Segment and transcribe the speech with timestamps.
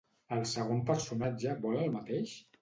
[0.35, 2.35] El segon personatge vol el mateix?